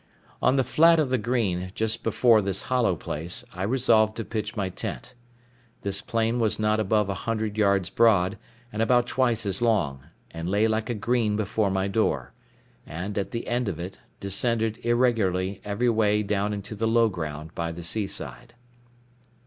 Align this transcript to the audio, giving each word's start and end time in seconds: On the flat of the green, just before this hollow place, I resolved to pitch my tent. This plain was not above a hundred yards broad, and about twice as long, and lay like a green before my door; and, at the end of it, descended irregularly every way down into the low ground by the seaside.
On 0.41 0.55
the 0.55 0.63
flat 0.63 0.99
of 0.99 1.11
the 1.11 1.19
green, 1.19 1.71
just 1.75 2.01
before 2.03 2.41
this 2.41 2.63
hollow 2.63 2.95
place, 2.95 3.45
I 3.53 3.61
resolved 3.61 4.17
to 4.17 4.25
pitch 4.25 4.55
my 4.57 4.67
tent. 4.69 5.13
This 5.83 6.01
plain 6.01 6.39
was 6.39 6.57
not 6.59 6.79
above 6.79 7.07
a 7.07 7.13
hundred 7.29 7.55
yards 7.55 7.91
broad, 7.91 8.39
and 8.73 8.81
about 8.81 9.05
twice 9.05 9.45
as 9.45 9.61
long, 9.61 10.01
and 10.31 10.49
lay 10.49 10.67
like 10.67 10.89
a 10.89 10.95
green 10.95 11.35
before 11.35 11.69
my 11.69 11.87
door; 11.87 12.33
and, 12.83 13.15
at 13.15 13.29
the 13.29 13.45
end 13.47 13.69
of 13.69 13.77
it, 13.77 13.99
descended 14.19 14.79
irregularly 14.83 15.61
every 15.63 15.87
way 15.89 16.23
down 16.23 16.51
into 16.51 16.73
the 16.73 16.87
low 16.87 17.07
ground 17.07 17.53
by 17.53 17.71
the 17.71 17.83
seaside. 17.83 18.55